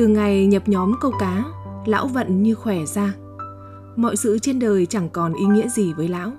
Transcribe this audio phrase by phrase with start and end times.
[0.00, 1.44] Từ ngày nhập nhóm câu cá,
[1.86, 3.14] lão vận như khỏe ra.
[3.96, 6.32] Mọi sự trên đời chẳng còn ý nghĩa gì với lão.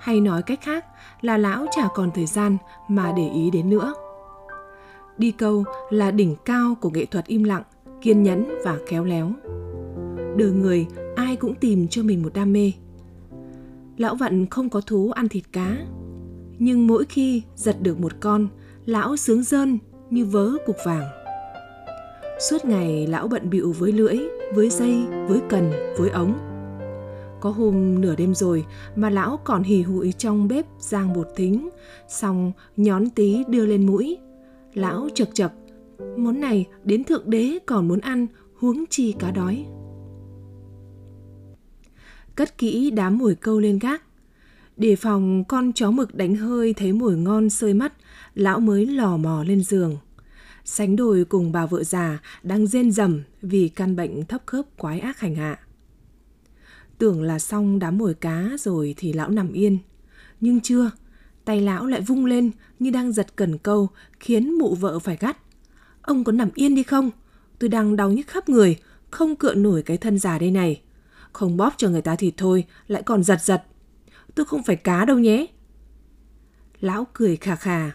[0.00, 0.84] Hay nói cách khác
[1.20, 2.56] là lão chả còn thời gian
[2.88, 3.94] mà để ý đến nữa.
[5.18, 7.62] Đi câu là đỉnh cao của nghệ thuật im lặng,
[8.00, 9.30] kiên nhẫn và khéo léo.
[10.36, 10.86] Đời người
[11.16, 12.72] ai cũng tìm cho mình một đam mê.
[13.96, 15.76] Lão Vận không có thú ăn thịt cá,
[16.58, 18.48] nhưng mỗi khi giật được một con,
[18.84, 19.78] lão sướng rơn
[20.10, 21.25] như vớ cục vàng.
[22.38, 24.16] Suốt ngày lão bận bịu với lưỡi,
[24.54, 24.96] với dây,
[25.28, 26.38] với cần, với ống.
[27.40, 28.64] Có hôm nửa đêm rồi
[28.96, 31.68] mà lão còn hì hụi trong bếp rang bột thính,
[32.08, 34.18] xong nhón tí đưa lên mũi.
[34.74, 35.52] Lão chật chật,
[36.16, 39.66] món này đến thượng đế còn muốn ăn, huống chi cá đói.
[42.34, 44.02] Cất kỹ đám mồi câu lên gác,
[44.76, 47.92] để phòng con chó mực đánh hơi thấy mồi ngon sơi mắt,
[48.34, 49.96] lão mới lò mò lên giường.
[50.68, 55.00] Sánh đôi cùng bà vợ già đang rên rầm vì căn bệnh thấp khớp quái
[55.00, 55.58] ác hành hạ.
[56.98, 59.78] Tưởng là xong đám mồi cá rồi thì lão nằm yên.
[60.40, 60.90] Nhưng chưa,
[61.44, 63.88] tay lão lại vung lên như đang giật cần câu
[64.20, 65.36] khiến mụ vợ phải gắt.
[66.02, 67.10] Ông có nằm yên đi không?
[67.58, 68.76] Tôi đang đau nhức khắp người,
[69.10, 70.80] không cựa nổi cái thân già đây này.
[71.32, 73.62] Không bóp cho người ta thì thôi, lại còn giật giật.
[74.34, 75.46] Tôi không phải cá đâu nhé.
[76.80, 77.90] Lão cười khà khà.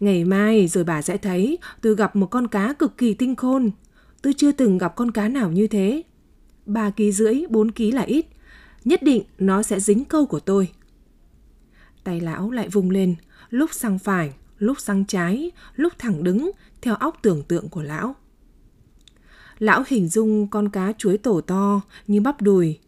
[0.00, 3.70] Ngày mai rồi bà sẽ thấy tôi gặp một con cá cực kỳ tinh khôn.
[4.22, 6.02] Tôi chưa từng gặp con cá nào như thế.
[6.66, 8.26] 3 ký rưỡi, 4 ký là ít.
[8.84, 10.68] Nhất định nó sẽ dính câu của tôi.
[12.04, 13.16] Tay lão lại vùng lên,
[13.50, 16.50] lúc sang phải, lúc sang trái, lúc thẳng đứng,
[16.82, 18.16] theo óc tưởng tượng của lão.
[19.58, 22.78] Lão hình dung con cá chuối tổ to như bắp đùi,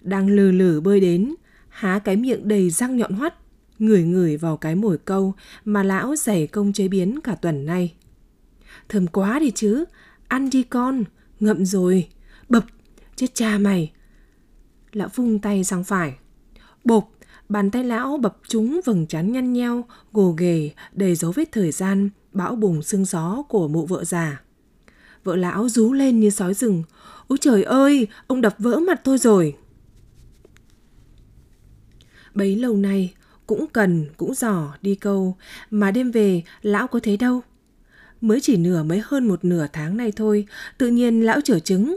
[0.00, 1.34] đang lừ lử bơi đến,
[1.68, 3.34] há cái miệng đầy răng nhọn hoắt,
[3.78, 7.94] ngửi ngửi vào cái mồi câu mà lão dày công chế biến cả tuần nay.
[8.88, 9.84] Thơm quá đi chứ,
[10.28, 11.04] ăn đi con,
[11.40, 12.08] ngậm rồi,
[12.48, 12.64] bập,
[13.16, 13.92] chết cha mày.
[14.92, 16.14] Lão vung tay sang phải.
[16.84, 17.10] Bộp,
[17.48, 21.72] bàn tay lão bập trúng vầng trán nhăn nheo, gồ ghề, đầy dấu vết thời
[21.72, 24.40] gian, bão bùng sương gió của mụ vợ già.
[25.24, 26.82] Vợ lão rú lên như sói rừng.
[27.28, 29.56] Ôi trời ơi, ông đập vỡ mặt tôi rồi.
[32.34, 33.14] Bấy lâu nay,
[33.46, 35.36] cũng cần, cũng giỏ đi câu,
[35.70, 37.40] mà đêm về lão có thấy đâu.
[38.20, 40.46] Mới chỉ nửa mới hơn một nửa tháng nay thôi,
[40.78, 41.96] tự nhiên lão trở trứng.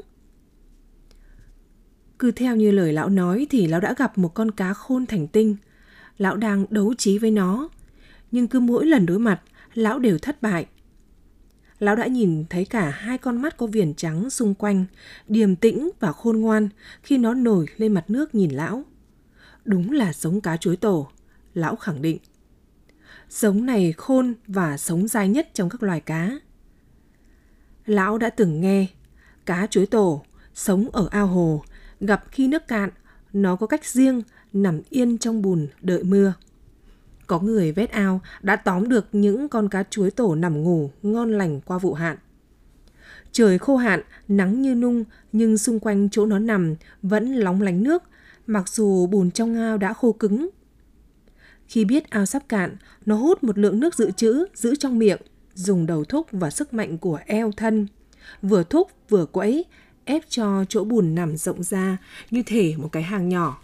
[2.20, 5.28] Cứ theo như lời lão nói thì lão đã gặp một con cá khôn thành
[5.28, 5.56] tinh.
[6.18, 7.70] Lão đang đấu trí với nó.
[8.32, 9.42] Nhưng cứ mỗi lần đối mặt,
[9.74, 10.66] lão đều thất bại.
[11.80, 14.86] Lão đã nhìn thấy cả hai con mắt có viền trắng xung quanh,
[15.28, 16.70] điềm tĩnh và khôn ngoan
[17.04, 18.84] khi nó nổi lên mặt nước nhìn lão.
[19.66, 21.10] Đúng là giống cá chuối tổ,
[21.58, 22.18] lão khẳng định.
[23.30, 26.32] Giống này khôn và sống dai nhất trong các loài cá.
[27.86, 28.88] Lão đã từng nghe,
[29.46, 30.24] cá chuối tổ
[30.54, 31.64] sống ở ao hồ,
[32.00, 32.90] gặp khi nước cạn,
[33.34, 34.22] nó có cách riêng
[34.54, 36.34] nằm yên trong bùn đợi mưa.
[37.28, 41.32] Có người vét ao đã tóm được những con cá chuối tổ nằm ngủ ngon
[41.32, 42.18] lành qua vụ hạn.
[43.32, 47.84] Trời khô hạn, nắng như nung nhưng xung quanh chỗ nó nằm vẫn lóng lánh
[47.84, 48.04] nước,
[48.48, 50.50] mặc dù bùn trong ao đã khô cứng.
[51.68, 55.22] Khi biết ao sắp cạn, nó hút một lượng nước dự trữ giữ trong miệng,
[55.54, 57.88] dùng đầu thúc và sức mạnh của eo thân.
[58.42, 59.66] Vừa thúc vừa quẫy,
[60.06, 61.98] ép cho chỗ bùn nằm rộng ra
[62.32, 63.62] như thể một cái hang nhỏ.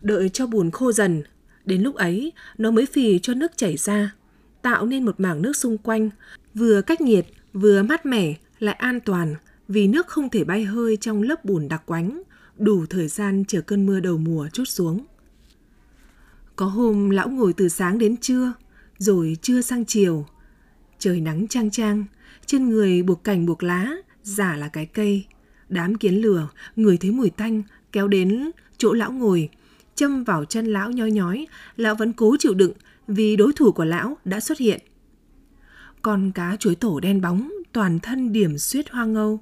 [0.00, 1.22] Đợi cho bùn khô dần,
[1.64, 4.14] đến lúc ấy nó mới phì cho nước chảy ra,
[4.62, 6.10] tạo nên một mảng nước xung quanh,
[6.54, 9.34] vừa cách nhiệt, vừa mát mẻ, lại an toàn
[9.68, 12.22] vì nước không thể bay hơi trong lớp bùn đặc quánh,
[12.56, 15.04] đủ thời gian chờ cơn mưa đầu mùa chút xuống.
[16.56, 18.52] Có hôm lão ngồi từ sáng đến trưa,
[18.98, 20.26] rồi trưa sang chiều.
[20.98, 22.04] Trời nắng trang trang,
[22.46, 23.92] trên người buộc cành buộc lá,
[24.22, 25.24] giả là cái cây.
[25.68, 27.62] Đám kiến lửa, người thấy mùi tanh,
[27.92, 29.48] kéo đến chỗ lão ngồi,
[29.94, 31.46] châm vào chân lão nhói nhói,
[31.76, 32.72] lão vẫn cố chịu đựng
[33.08, 34.80] vì đối thủ của lão đã xuất hiện.
[36.02, 39.40] Con cá chuối tổ đen bóng, toàn thân điểm suyết hoa ngâu.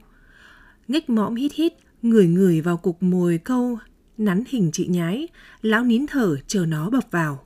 [0.88, 3.78] Ngách mõm hít hít, người người vào cục mồi câu,
[4.20, 5.28] nắn hình chị nhái,
[5.62, 7.44] lão nín thở chờ nó bập vào.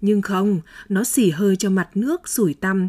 [0.00, 2.88] Nhưng không, nó xỉ hơi cho mặt nước sủi tăm,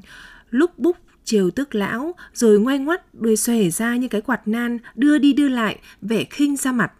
[0.49, 4.77] lúc búc trêu tức lão, rồi ngoay ngoắt đuôi xòe ra như cái quạt nan,
[4.95, 6.91] đưa đi đưa lại, vẻ khinh ra mặt.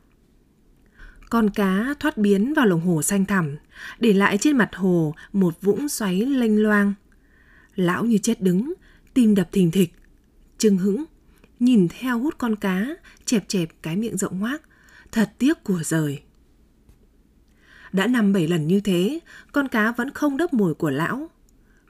[1.29, 3.55] Con cá thoát biến vào lồng hồ xanh thẳm,
[3.99, 6.93] để lại trên mặt hồ một vũng xoáy lênh loang.
[7.75, 8.73] Lão như chết đứng,
[9.13, 9.93] tim đập thình thịch,
[10.57, 11.03] chưng hững,
[11.59, 12.87] nhìn theo hút con cá,
[13.25, 14.61] chẹp chẹp cái miệng rộng hoác,
[15.13, 16.19] thật tiếc của rời.
[17.91, 19.19] Đã năm bảy lần như thế,
[19.51, 21.29] con cá vẫn không đớp mồi của lão.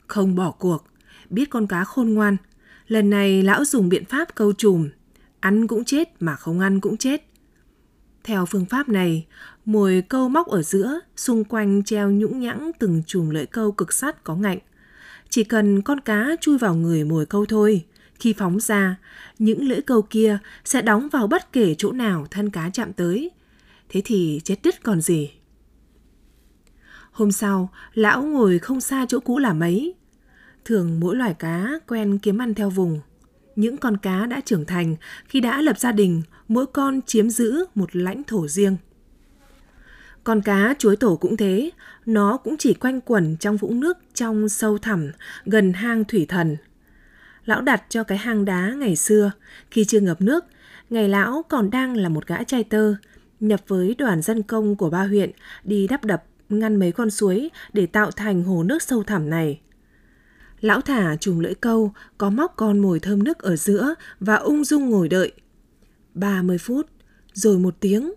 [0.08, 0.86] Không bỏ cuộc,
[1.30, 2.38] biết con cá khôn ngoan,
[2.88, 4.90] Lần này lão dùng biện pháp câu trùm,
[5.40, 7.26] ăn cũng chết mà không ăn cũng chết.
[8.24, 9.28] Theo phương pháp này,
[9.66, 13.94] mồi câu móc ở giữa, xung quanh treo nhũng nhãng từng chùm lưỡi câu cực
[13.94, 14.60] sắt có ngạnh.
[15.30, 17.86] Chỉ cần con cá chui vào người mồi câu thôi,
[18.20, 18.96] khi phóng ra,
[19.40, 23.32] những lưỡi câu kia sẽ đóng vào bất kể chỗ nào thân cá chạm tới.
[23.90, 25.32] Thế thì chết đứt còn gì.
[27.12, 29.96] Hôm sau, lão ngồi không xa chỗ cũ là mấy.
[30.66, 33.02] Thường mỗi loài cá quen kiếm ăn theo vùng.
[33.56, 34.96] Những con cá đã trưởng thành
[35.28, 38.78] khi đã lập gia đình, mỗi con chiếm giữ một lãnh thổ riêng.
[40.24, 41.70] Con cá chuối tổ cũng thế,
[42.06, 45.12] nó cũng chỉ quanh quẩn trong vũng nước trong sâu thẳm
[45.46, 46.58] gần hang thủy thần.
[47.46, 49.32] Lão đặt cho cái hang đá ngày xưa,
[49.72, 50.46] khi chưa ngập nước,
[50.90, 52.96] ngày lão còn đang là một gã trai tơ,
[53.40, 55.32] nhập với đoàn dân công của ba huyện
[55.64, 59.62] đi đắp đập ngăn mấy con suối để tạo thành hồ nước sâu thẳm này.
[60.62, 64.64] Lão thả trùng lưỡi câu, có móc con mồi thơm nước ở giữa và ung
[64.64, 65.32] dung ngồi đợi.
[66.14, 66.90] 30 phút,
[67.34, 68.14] rồi một tiếng,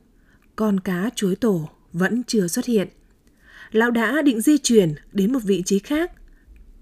[0.56, 2.88] con cá chuối tổ vẫn chưa xuất hiện.
[3.70, 6.12] Lão đã định di chuyển đến một vị trí khác,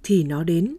[0.02, 0.76] thì nó đến.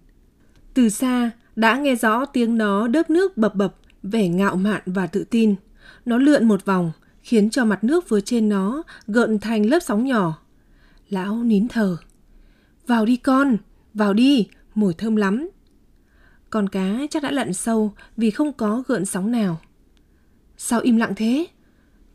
[0.74, 5.08] Từ xa, đã nghe rõ tiếng nó đớp nước bập bập, vẻ ngạo mạn và
[5.08, 5.56] tự tin.
[6.06, 6.92] Nó lượn một vòng,
[7.22, 10.42] khiến cho mặt nước phía trên nó gợn thành lớp sóng nhỏ.
[11.10, 11.98] Lão nín thở.
[12.88, 13.58] Vào đi con,
[13.94, 15.50] vào đi, mùi thơm lắm.
[16.50, 19.62] Con cá chắc đã lặn sâu vì không có gợn sóng nào.
[20.58, 21.48] Sao im lặng thế?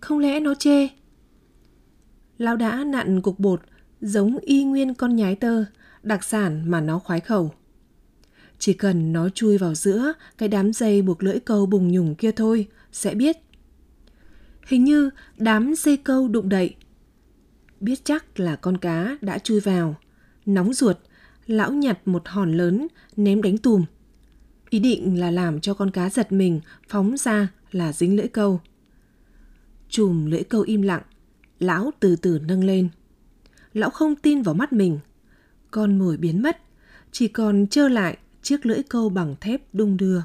[0.00, 0.88] Không lẽ nó chê?
[2.38, 3.60] Lão đã nặn cục bột
[4.00, 5.64] giống y nguyên con nhái tơ,
[6.02, 7.52] đặc sản mà nó khoái khẩu.
[8.60, 12.32] Chỉ cần nó chui vào giữa cái đám dây buộc lưỡi câu bùng nhùng kia
[12.32, 13.36] thôi, sẽ biết.
[14.66, 16.74] Hình như đám dây câu đụng đậy.
[17.80, 19.94] Biết chắc là con cá đã chui vào.
[20.46, 20.96] Nóng ruột,
[21.46, 22.86] lão nhặt một hòn lớn
[23.16, 23.84] ném đánh tùm.
[24.70, 28.60] Ý định là làm cho con cá giật mình, phóng ra là dính lưỡi câu.
[29.88, 31.02] Chùm lưỡi câu im lặng,
[31.58, 32.88] lão từ từ nâng lên.
[33.72, 34.98] Lão không tin vào mắt mình.
[35.70, 36.58] Con mồi biến mất,
[37.12, 40.22] chỉ còn trơ lại chiếc lưỡi câu bằng thép đung đưa.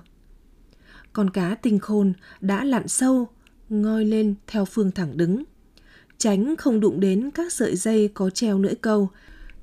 [1.14, 3.28] Con cá tinh khôn đã lặn sâu,
[3.70, 5.44] ngoi lên theo phương thẳng đứng.
[6.18, 9.10] Tránh không đụng đến các sợi dây có treo lưỡi câu,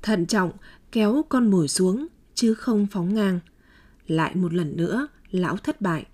[0.01, 0.51] thận trọng
[0.91, 3.39] kéo con mồi xuống chứ không phóng ngang.
[4.07, 6.05] Lại một lần nữa, lão thất bại.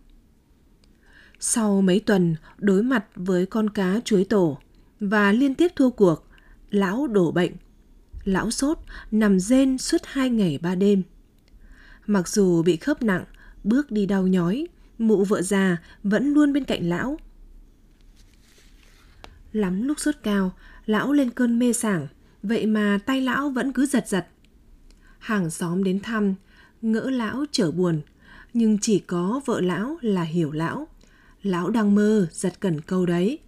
[1.39, 4.57] Sau mấy tuần đối mặt với con cá chuối tổ
[5.00, 6.27] và liên tiếp thua cuộc,
[6.71, 7.51] lão đổ bệnh.
[8.24, 8.77] Lão sốt,
[9.12, 11.03] nằm rên suốt hai ngày ba đêm.
[12.10, 13.24] Mặc dù bị khớp nặng,
[13.64, 14.68] bước đi đau nhói,
[14.98, 17.20] mụ vợ già vẫn luôn bên cạnh lão.
[19.54, 20.54] Lắm lúc sốt cao,
[20.86, 22.08] lão lên cơn mê sảng,
[22.44, 24.28] vậy mà tay lão vẫn cứ giật giật.
[25.20, 26.36] Hàng xóm đến thăm,
[26.82, 28.02] ngỡ lão trở buồn,
[28.54, 30.88] nhưng chỉ có vợ lão là hiểu lão.
[31.44, 33.40] Lão đang mơ, giật cần câu đấy.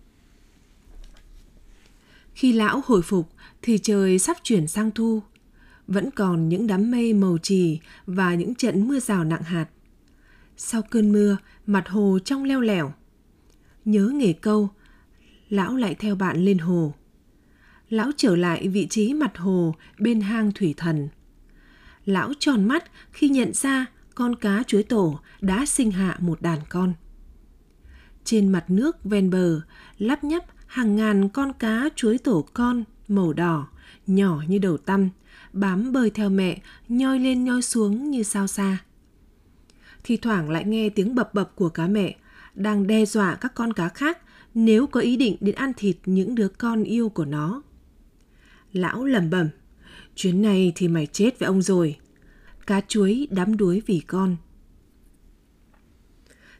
[2.34, 3.30] Khi lão hồi phục
[3.62, 5.22] thì trời sắp chuyển sang thu
[5.92, 9.66] vẫn còn những đám mây màu trì và những trận mưa rào nặng hạt.
[10.58, 12.94] Sau cơn mưa, mặt hồ trong leo lẻo.
[13.86, 14.70] Nhớ nghề câu,
[15.50, 16.94] lão lại theo bạn lên hồ.
[17.90, 21.10] Lão trở lại vị trí mặt hồ bên hang thủy thần.
[22.06, 26.60] Lão tròn mắt khi nhận ra con cá chuối tổ đã sinh hạ một đàn
[26.70, 26.94] con.
[28.24, 29.62] Trên mặt nước ven bờ,
[29.98, 33.68] lắp nhắp hàng ngàn con cá chuối tổ con màu đỏ,
[34.08, 35.10] nhỏ như đầu tăm,
[35.54, 38.78] bám bơi theo mẹ, nhoi lên nhoi xuống như sao xa.
[40.04, 42.16] Thì thoảng lại nghe tiếng bập bập của cá mẹ,
[42.56, 44.18] đang đe dọa các con cá khác
[44.54, 47.62] nếu có ý định đến ăn thịt những đứa con yêu của nó.
[48.74, 49.50] Lão lẩm bẩm,
[50.16, 51.98] chuyến này thì mày chết với ông rồi.
[52.68, 54.36] Cá chuối đắm đuối vì con.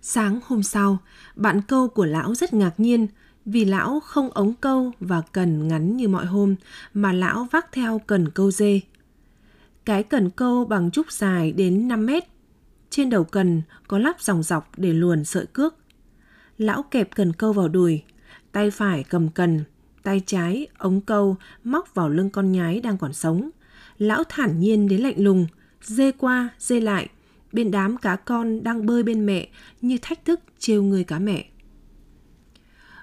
[0.02, 0.98] Sáng hôm sau,
[1.36, 3.08] bạn câu của lão rất ngạc nhiên
[3.46, 6.56] vì lão không ống câu và cần ngắn như mọi hôm,
[6.94, 8.82] mà lão vác theo cần câu dê.
[9.86, 12.24] Cái cần câu bằng trúc dài đến 5 mét.
[12.90, 15.76] Trên đầu cần có lắp dòng dọc để luồn sợi cước.
[16.58, 18.04] Lão kẹp cần câu vào đùi,
[18.52, 19.64] tay phải cầm cần,
[20.04, 23.50] tay trái ống câu móc vào lưng con nhái đang còn sống.
[23.98, 25.48] Lão thản nhiên đến lạnh lùng,
[25.82, 27.10] dê qua, dê lại,
[27.52, 29.48] bên đám cá con đang bơi bên mẹ
[29.82, 31.46] như thách thức trêu người cá mẹ.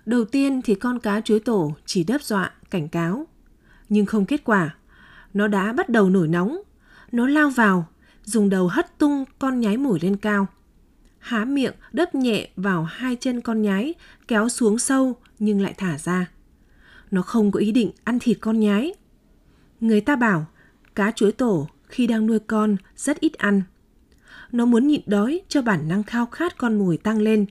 [0.09, 3.27] Đầu tiên thì con cá chuối tổ chỉ đớp dọa, cảnh cáo.
[3.89, 4.75] Nhưng không kết quả.
[5.35, 6.59] Nó đã bắt đầu nổi nóng.
[7.13, 7.89] Nó lao vào,
[8.25, 10.47] dùng đầu hất tung con nhái mủi lên cao.
[11.19, 13.95] Há miệng đớp nhẹ vào hai chân con nhái,
[14.29, 16.31] kéo xuống sâu nhưng lại thả ra.
[17.11, 18.95] Nó không có ý định ăn thịt con nhái.
[19.81, 20.47] Người ta bảo
[20.95, 23.63] cá chuối tổ khi đang nuôi con rất ít ăn.
[24.53, 27.47] Nó muốn nhịn đói cho bản năng khao khát con mồi tăng lên,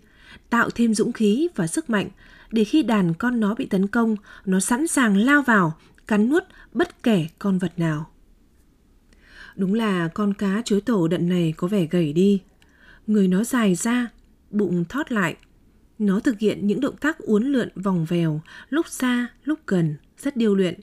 [0.50, 2.10] tạo thêm dũng khí và sức mạnh
[2.52, 5.78] để khi đàn con nó bị tấn công, nó sẵn sàng lao vào,
[6.08, 8.10] cắn nuốt bất kể con vật nào.
[9.56, 12.42] Đúng là con cá chuối tổ đận này có vẻ gầy đi.
[13.08, 14.08] Người nó dài ra,
[14.50, 15.36] bụng thót lại.
[16.00, 20.38] Nó thực hiện những động tác uốn lượn vòng vèo, lúc xa, lúc gần, rất
[20.38, 20.80] điêu luyện.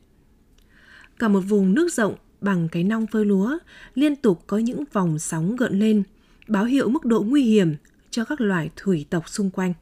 [1.19, 3.59] Cả một vùng nước rộng bằng cái nong phơi lúa
[3.95, 6.03] liên tục có những vòng sóng gợn lên,
[6.49, 7.75] báo hiệu mức độ nguy hiểm
[8.11, 9.75] cho các loài thủy tộc xung quanh.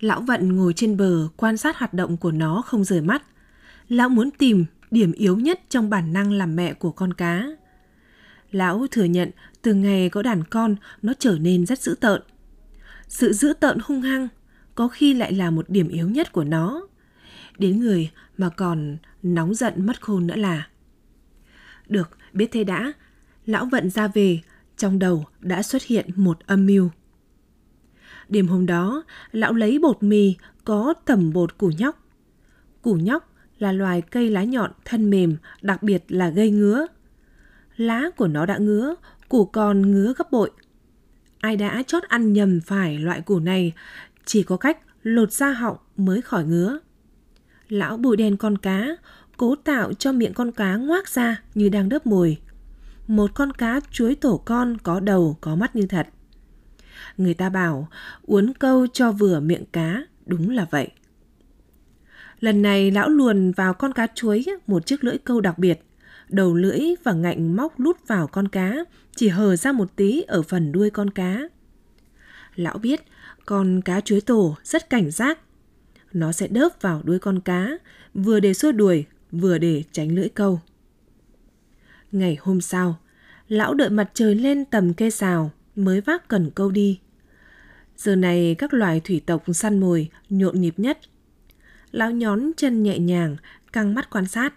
[0.00, 3.22] Lão Vận ngồi trên bờ quan sát hoạt động của nó không rời mắt.
[3.88, 7.46] Lão muốn tìm điểm yếu nhất trong bản năng làm mẹ của con cá.
[8.50, 9.30] Lão thừa nhận
[9.62, 12.22] từ ngày có đàn con nó trở nên rất dữ tợn.
[13.08, 14.28] Sự dữ tợn hung hăng
[14.74, 16.86] có khi lại là một điểm yếu nhất của nó.
[17.58, 20.68] Đến người mà còn nóng giận mất khôn nữa là.
[21.88, 22.92] Được, biết thế đã.
[23.46, 24.40] Lão vận ra về,
[24.76, 26.90] trong đầu đã xuất hiện một âm mưu.
[28.30, 32.06] Đêm hôm đó, lão lấy bột mì có tẩm bột củ nhóc.
[32.82, 36.86] Củ nhóc là loài cây lá nhọn thân mềm, đặc biệt là gây ngứa.
[37.76, 38.94] Lá của nó đã ngứa,
[39.28, 40.50] củ còn ngứa gấp bội.
[41.40, 43.72] Ai đã chót ăn nhầm phải loại củ này,
[44.24, 46.78] chỉ có cách lột ra họng mới khỏi ngứa.
[47.68, 48.86] Lão bùi đen con cá,
[49.36, 52.38] cố tạo cho miệng con cá ngoác ra như đang đớp mồi.
[53.06, 56.08] Một con cá chuối tổ con có đầu có mắt như thật.
[57.20, 57.88] Người ta bảo
[58.22, 60.90] uốn câu cho vừa miệng cá, đúng là vậy.
[62.40, 65.82] Lần này lão luồn vào con cá chuối một chiếc lưỡi câu đặc biệt.
[66.28, 68.74] Đầu lưỡi và ngạnh móc lút vào con cá,
[69.16, 71.40] chỉ hờ ra một tí ở phần đuôi con cá.
[72.54, 73.00] Lão biết
[73.46, 75.38] con cá chuối tổ rất cảnh giác.
[76.12, 77.70] Nó sẽ đớp vào đuôi con cá,
[78.14, 80.60] vừa để xua đuổi, vừa để tránh lưỡi câu.
[82.12, 82.98] Ngày hôm sau,
[83.48, 87.00] lão đợi mặt trời lên tầm cây xào mới vác cần câu đi.
[88.00, 90.98] Giờ này các loài thủy tộc săn mồi nhộn nhịp nhất.
[91.90, 93.36] Lão nhón chân nhẹ nhàng,
[93.72, 94.54] căng mắt quan sát.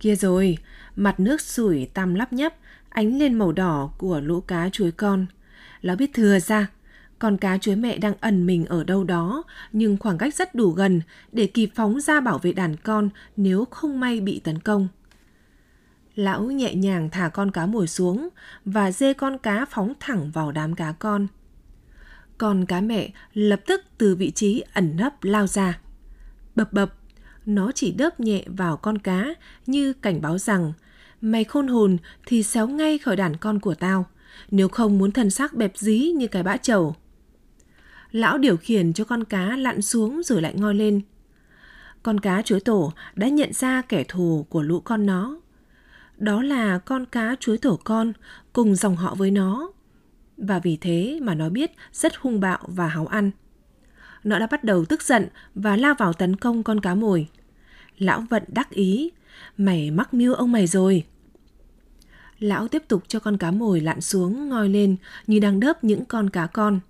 [0.00, 0.58] Kia rồi,
[0.96, 2.54] mặt nước sủi tăm lắp nhấp,
[2.88, 5.26] ánh lên màu đỏ của lũ cá chuối con.
[5.80, 6.66] Lão biết thừa ra,
[7.18, 10.70] con cá chuối mẹ đang ẩn mình ở đâu đó, nhưng khoảng cách rất đủ
[10.70, 11.00] gần
[11.32, 14.88] để kịp phóng ra bảo vệ đàn con nếu không may bị tấn công.
[16.14, 18.28] Lão nhẹ nhàng thả con cá mồi xuống
[18.64, 21.26] và dê con cá phóng thẳng vào đám cá con.
[22.42, 25.78] Con cá mẹ lập tức từ vị trí ẩn nấp lao ra.
[26.54, 26.94] Bập bập,
[27.46, 29.34] nó chỉ đớp nhẹ vào con cá
[29.66, 30.72] như cảnh báo rằng
[31.20, 31.96] mày khôn hồn
[32.26, 34.06] thì xéo ngay khỏi đàn con của tao,
[34.50, 36.94] nếu không muốn thân xác bẹp dí như cái bã trầu.
[38.10, 41.00] Lão điều khiển cho con cá lặn xuống rồi lại ngoi lên.
[42.02, 45.40] Con cá chuối tổ đã nhận ra kẻ thù của lũ con nó.
[46.16, 48.12] Đó là con cá chuối tổ con
[48.52, 49.71] cùng dòng họ với nó.
[50.42, 53.30] Và vì thế mà nó biết rất hung bạo và háo ăn.
[54.24, 57.28] Nó đã bắt đầu tức giận và lao vào tấn công con cá mồi.
[57.98, 59.10] Lão vận đắc ý,
[59.56, 61.04] mày mắc mưu ông mày rồi.
[62.38, 64.96] Lão tiếp tục cho con cá mồi lặn xuống ngoi lên
[65.26, 66.80] như đang đớp những con cá con.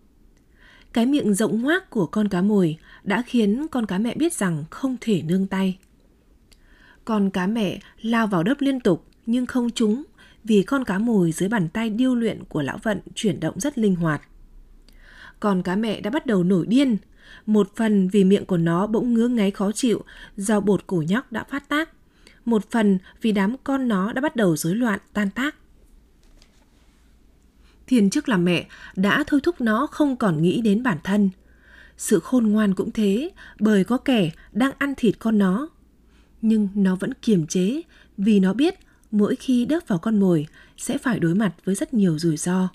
[0.93, 4.65] Cái miệng rộng ngoác của con cá mồi đã khiến con cá mẹ biết rằng
[4.71, 5.79] không thể nương tay.
[7.05, 10.03] Con cá mẹ lao vào đớp liên tục nhưng không trúng
[10.45, 13.79] vì con cá mồi dưới bàn tay điêu luyện của lão vận chuyển động rất
[13.79, 14.23] linh hoạt.
[15.41, 16.97] Con cá mẹ đã bắt đầu nổi điên,
[17.47, 20.05] một phần vì miệng của nó bỗng ngứa ngáy khó chịu
[20.37, 21.91] do bột củ nhóc đã phát tác,
[22.45, 25.57] một phần vì đám con nó đã bắt đầu rối loạn tan tác.
[27.87, 31.31] Thiên chức làm mẹ đã thôi thúc nó không còn nghĩ đến bản thân.
[31.97, 33.31] Sự khôn ngoan cũng thế,
[33.61, 35.69] bởi có kẻ đang ăn thịt con nó.
[36.43, 37.83] Nhưng nó vẫn kiềm chế
[38.19, 38.75] vì nó biết
[39.13, 42.69] mỗi khi đớp vào con mồi sẽ phải đối mặt với rất nhiều rủi ro.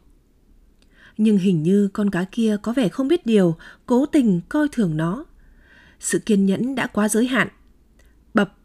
[1.17, 4.97] Nhưng hình như con cá kia có vẻ không biết điều, cố tình coi thường
[4.97, 5.25] nó.
[5.99, 7.47] Sự kiên nhẫn đã quá giới hạn.
[8.33, 8.57] Bập,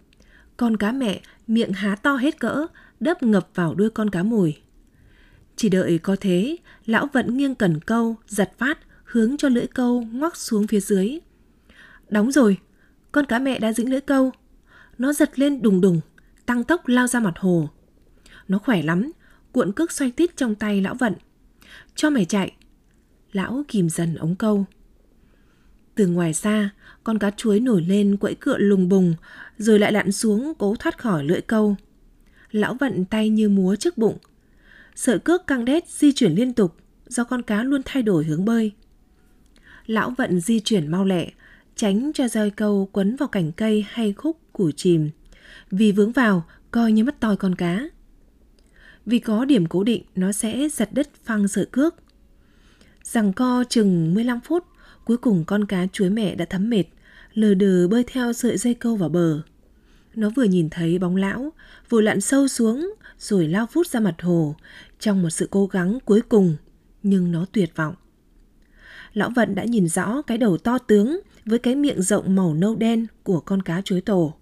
[0.56, 2.66] con cá mẹ miệng há to hết cỡ,
[3.00, 4.56] đớp ngập vào đuôi con cá mồi.
[5.56, 10.06] Chỉ đợi có thế, lão vẫn nghiêng cần câu, giật phát, hướng cho lưỡi câu
[10.12, 11.18] ngoắc xuống phía dưới.
[12.08, 12.58] Đóng rồi,
[13.12, 14.32] con cá mẹ đã dính lưỡi câu.
[14.98, 16.00] Nó giật lên đùng đùng,
[16.46, 17.68] tăng tốc lao ra mặt hồ.
[18.48, 19.12] Nó khỏe lắm,
[19.52, 21.14] cuộn cước xoay tít trong tay lão vận.
[21.94, 22.52] Cho mày chạy.
[23.32, 24.64] Lão kìm dần ống câu.
[25.94, 26.70] Từ ngoài xa,
[27.04, 29.14] con cá chuối nổi lên quẫy cựa lùng bùng,
[29.58, 31.76] rồi lại lặn xuống cố thoát khỏi lưỡi câu.
[32.50, 34.18] Lão vận tay như múa trước bụng.
[34.94, 38.44] Sợi cước căng đét di chuyển liên tục do con cá luôn thay đổi hướng
[38.44, 38.72] bơi.
[39.86, 41.30] Lão vận di chuyển mau lẹ,
[41.76, 45.10] tránh cho rơi câu quấn vào cành cây hay khúc củ chìm.
[45.70, 47.80] Vì vướng vào, coi như mất toi con cá.
[49.06, 51.94] Vì có điểm cố định, nó sẽ giật đất phăng sợi cước.
[53.02, 54.64] Rằng co chừng 15 phút,
[55.04, 56.84] cuối cùng con cá chuối mẹ đã thấm mệt,
[57.34, 59.42] lờ đờ bơi theo sợi dây câu vào bờ.
[60.14, 61.52] Nó vừa nhìn thấy bóng lão,
[61.88, 64.56] vừa lặn sâu xuống, rồi lao vút ra mặt hồ,
[64.98, 66.56] trong một sự cố gắng cuối cùng,
[67.02, 67.94] nhưng nó tuyệt vọng.
[69.12, 72.76] Lão Vận đã nhìn rõ cái đầu to tướng với cái miệng rộng màu nâu
[72.76, 74.34] đen của con cá chuối tổ.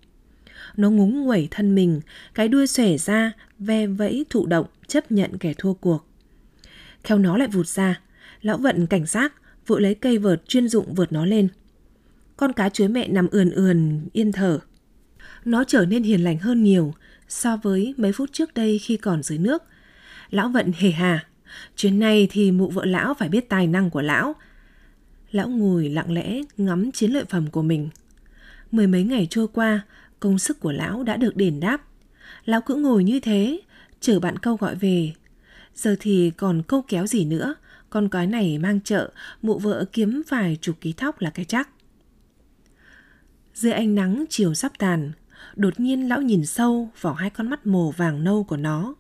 [0.77, 2.01] Nó ngúng nguẩy thân mình,
[2.35, 6.07] cái đuôi xòe ra, ve vẫy thụ động, chấp nhận kẻ thua cuộc.
[7.05, 8.01] Kheo nó lại vụt ra,
[8.43, 9.33] lão Vận cảnh giác,
[9.67, 11.49] vội lấy cây vợt chuyên dụng vượt nó lên.
[12.37, 14.59] Con cá chuối mẹ nằm ườn ườn, yên thở.
[15.45, 16.95] Nó trở nên hiền lành hơn nhiều
[17.29, 19.63] so với mấy phút trước đây khi còn dưới nước.
[20.31, 21.27] Lão Vận hề hà.
[21.77, 24.35] Chuyến này thì mụ vợ lão phải biết tài năng của lão.
[25.31, 27.89] Lão ngồi lặng lẽ ngắm chiến lợi phẩm của mình.
[28.73, 29.81] Mười mấy ngày trôi qua,
[30.21, 31.83] công sức của lão đã được đền đáp.
[32.45, 33.61] Lão cứ ngồi như thế,
[34.01, 35.13] chờ bạn câu gọi về.
[35.75, 37.55] Giờ thì còn câu kéo gì nữa,
[37.91, 39.11] con cái này mang chợ,
[39.43, 41.69] mụ vợ kiếm vài chục ký thóc là cái chắc.
[43.55, 45.13] Dưới ánh nắng chiều sắp tàn,
[45.57, 48.95] đột nhiên lão nhìn sâu vào hai con mắt màu vàng nâu của nó.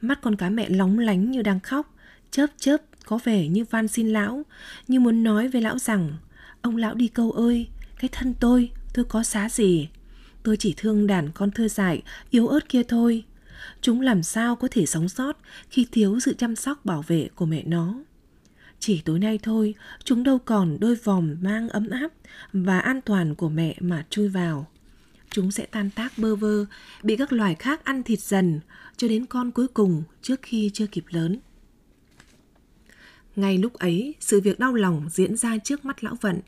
[0.00, 1.94] Mắt con cá mẹ lóng lánh như đang khóc,
[2.30, 4.42] chớp chớp có vẻ như van xin lão,
[4.88, 6.16] như muốn nói với lão rằng,
[6.62, 7.68] ông lão đi câu ơi,
[7.98, 9.88] cái thân tôi, tôi có xá gì.
[10.42, 13.24] Tôi chỉ thương đàn con thơ dại, yếu ớt kia thôi.
[13.80, 15.36] Chúng làm sao có thể sống sót
[15.70, 17.94] khi thiếu sự chăm sóc bảo vệ của mẹ nó.
[18.78, 22.08] Chỉ tối nay thôi, chúng đâu còn đôi vòm mang ấm áp
[22.52, 24.66] và an toàn của mẹ mà chui vào.
[25.30, 26.66] Chúng sẽ tan tác bơ vơ,
[27.02, 28.60] bị các loài khác ăn thịt dần,
[28.96, 31.38] cho đến con cuối cùng trước khi chưa kịp lớn.
[33.36, 36.40] Ngay lúc ấy, sự việc đau lòng diễn ra trước mắt lão vận.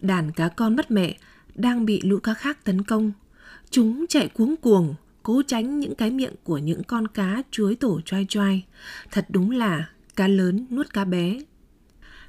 [0.00, 1.18] Đàn cá con mất mẹ
[1.54, 3.12] đang bị lũ cá khác tấn công.
[3.74, 8.00] Chúng chạy cuống cuồng, cố tránh những cái miệng của những con cá chuối tổ
[8.00, 8.64] choai choai.
[9.10, 11.38] Thật đúng là cá lớn nuốt cá bé.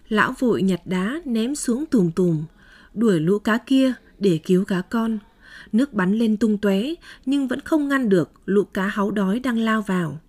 [0.08, 2.46] Lão vội nhặt đá ném xuống tùm tùm,
[2.94, 5.20] đuổi lũ cá kia để cứu cá con.
[5.72, 6.84] Nước bắn lên tung tóe
[7.26, 10.20] nhưng vẫn không ngăn được lũ cá háu đói đang lao vào.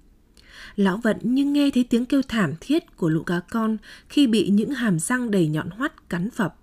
[0.76, 3.76] Lão vận nhưng nghe thấy tiếng kêu thảm thiết của lũ cá con
[4.08, 6.56] khi bị những hàm răng đầy nhọn hoắt cắn phập.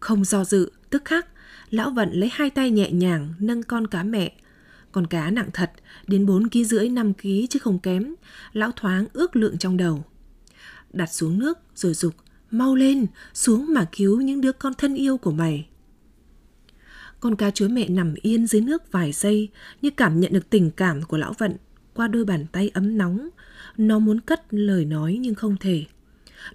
[0.00, 1.26] Không do dự, tức khắc,
[1.76, 4.32] lão vận lấy hai tay nhẹ nhàng nâng con cá mẹ.
[4.92, 5.72] Con cá nặng thật,
[6.06, 8.14] đến 4 kg rưỡi 5 kg chứ không kém.
[8.52, 10.04] Lão thoáng ước lượng trong đầu.
[10.92, 12.14] Đặt xuống nước rồi dục
[12.50, 15.68] mau lên, xuống mà cứu những đứa con thân yêu của mày.
[17.20, 19.48] Con cá chuối mẹ nằm yên dưới nước vài giây
[19.82, 21.56] như cảm nhận được tình cảm của lão vận
[21.94, 23.28] qua đôi bàn tay ấm nóng.
[23.76, 25.84] Nó muốn cất lời nói nhưng không thể.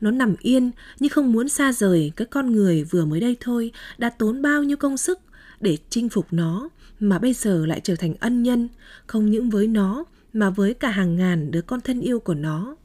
[0.01, 3.71] Nó nằm yên nhưng không muốn xa rời cái con người vừa mới đây thôi
[3.97, 5.19] đã tốn bao nhiêu công sức
[5.59, 8.69] để chinh phục nó mà bây giờ lại trở thành ân nhân
[9.07, 12.75] không những với nó mà với cả hàng ngàn đứa con thân yêu của nó.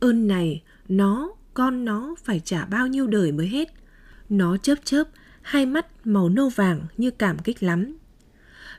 [0.00, 3.72] Ơn này, nó, con nó phải trả bao nhiêu đời mới hết.
[4.28, 5.04] Nó chớp chớp,
[5.42, 7.96] hai mắt màu nâu vàng như cảm kích lắm.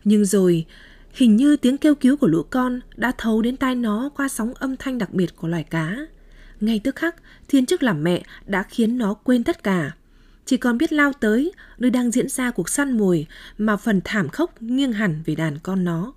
[0.03, 0.65] Nhưng rồi,
[1.13, 4.53] hình như tiếng kêu cứu của lũ con đã thấu đến tai nó qua sóng
[4.53, 5.97] âm thanh đặc biệt của loài cá.
[6.59, 7.15] Ngay tức khắc,
[7.47, 9.91] thiên chức làm mẹ đã khiến nó quên tất cả.
[10.45, 14.29] Chỉ còn biết lao tới nơi đang diễn ra cuộc săn mồi mà phần thảm
[14.29, 16.13] khốc nghiêng hẳn về đàn con nó.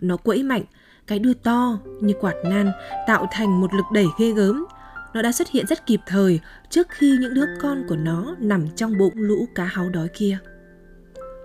[0.00, 0.64] Nó quẫy mạnh,
[1.06, 2.72] cái đuôi to như quạt nan
[3.06, 4.66] tạo thành một lực đẩy ghê gớm.
[5.14, 6.40] Nó đã xuất hiện rất kịp thời
[6.70, 10.38] trước khi những đứa con của nó nằm trong bụng lũ cá háo đói kia.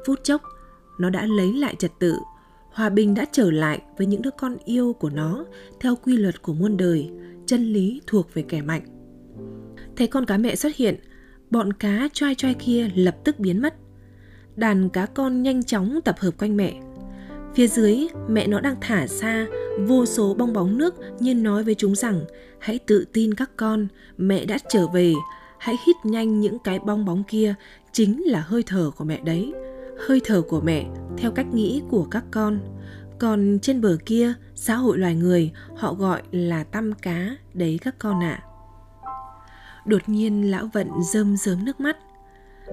[0.05, 0.41] Phút chốc,
[0.99, 2.15] nó đã lấy lại trật tự.
[2.71, 5.45] Hòa bình đã trở lại với những đứa con yêu của nó
[5.79, 7.11] theo quy luật của muôn đời,
[7.45, 8.81] chân lý thuộc về kẻ mạnh.
[9.95, 10.95] Thấy con cá mẹ xuất hiện,
[11.51, 13.75] bọn cá choai choai kia lập tức biến mất.
[14.55, 16.81] Đàn cá con nhanh chóng tập hợp quanh mẹ.
[17.55, 19.47] Phía dưới, mẹ nó đang thả xa
[19.87, 22.25] vô số bong bóng nước như nói với chúng rằng
[22.59, 25.13] hãy tự tin các con, mẹ đã trở về,
[25.59, 27.55] hãy hít nhanh những cái bong bóng kia,
[27.91, 29.53] chính là hơi thở của mẹ đấy.
[30.07, 30.85] Hơi thở của mẹ
[31.17, 32.59] theo cách nghĩ của các con.
[33.19, 37.95] Còn trên bờ kia, xã hội loài người họ gọi là tăm cá, đấy các
[37.99, 38.43] con ạ.
[38.43, 38.45] À.
[39.85, 41.97] Đột nhiên lão vận rơm rớm nước mắt.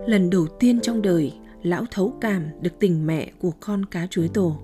[0.07, 4.29] Lần đầu tiên trong đời, lão thấu cảm được tình mẹ của con cá chuối
[4.29, 4.57] tổ.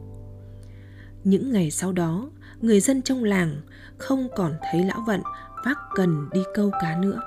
[1.25, 3.61] Những ngày sau đó, người dân trong làng
[3.99, 5.21] không còn thấy lão vận
[5.65, 7.21] vác cần đi câu cá nữa.